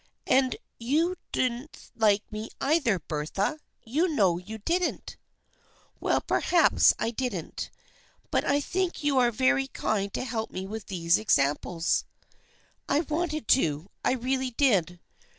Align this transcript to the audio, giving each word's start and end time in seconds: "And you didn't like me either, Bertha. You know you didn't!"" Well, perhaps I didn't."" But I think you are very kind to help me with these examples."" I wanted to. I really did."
"And 0.25 0.55
you 0.79 1.15
didn't 1.31 1.91
like 1.95 2.23
me 2.31 2.49
either, 2.59 2.97
Bertha. 2.97 3.59
You 3.85 4.07
know 4.07 4.39
you 4.39 4.57
didn't!"" 4.57 5.15
Well, 5.99 6.21
perhaps 6.21 6.91
I 6.97 7.11
didn't."" 7.11 7.69
But 8.31 8.43
I 8.43 8.61
think 8.61 9.03
you 9.03 9.19
are 9.19 9.29
very 9.29 9.67
kind 9.67 10.11
to 10.15 10.23
help 10.23 10.49
me 10.49 10.65
with 10.65 10.87
these 10.87 11.19
examples."" 11.19 12.03
I 12.89 13.01
wanted 13.01 13.47
to. 13.49 13.91
I 14.03 14.13
really 14.13 14.49
did." 14.49 14.99